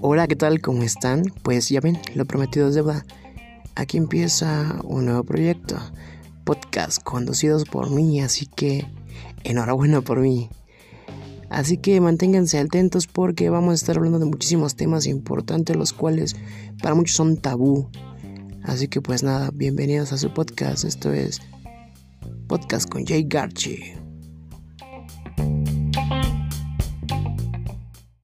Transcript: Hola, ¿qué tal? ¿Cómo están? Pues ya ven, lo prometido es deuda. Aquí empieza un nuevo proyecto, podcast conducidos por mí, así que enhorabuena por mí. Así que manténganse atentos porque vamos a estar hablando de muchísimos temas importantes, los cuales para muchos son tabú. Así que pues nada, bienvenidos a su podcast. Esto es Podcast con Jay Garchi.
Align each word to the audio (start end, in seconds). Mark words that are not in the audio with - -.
Hola, 0.00 0.28
¿qué 0.28 0.36
tal? 0.36 0.60
¿Cómo 0.60 0.84
están? 0.84 1.24
Pues 1.42 1.68
ya 1.70 1.80
ven, 1.80 1.98
lo 2.14 2.24
prometido 2.24 2.68
es 2.68 2.76
deuda. 2.76 3.04
Aquí 3.74 3.96
empieza 3.96 4.80
un 4.84 5.06
nuevo 5.06 5.24
proyecto, 5.24 5.76
podcast 6.44 7.02
conducidos 7.02 7.64
por 7.64 7.90
mí, 7.90 8.20
así 8.20 8.46
que 8.46 8.86
enhorabuena 9.42 10.00
por 10.00 10.20
mí. 10.20 10.50
Así 11.50 11.78
que 11.78 12.00
manténganse 12.00 12.60
atentos 12.60 13.08
porque 13.08 13.50
vamos 13.50 13.72
a 13.72 13.74
estar 13.74 13.96
hablando 13.96 14.20
de 14.20 14.26
muchísimos 14.26 14.76
temas 14.76 15.04
importantes, 15.06 15.74
los 15.74 15.92
cuales 15.92 16.36
para 16.80 16.94
muchos 16.94 17.16
son 17.16 17.36
tabú. 17.36 17.90
Así 18.62 18.86
que 18.86 19.00
pues 19.00 19.24
nada, 19.24 19.50
bienvenidos 19.52 20.12
a 20.12 20.18
su 20.18 20.32
podcast. 20.32 20.84
Esto 20.84 21.12
es 21.12 21.40
Podcast 22.46 22.88
con 22.88 23.04
Jay 23.04 23.24
Garchi. 23.28 23.94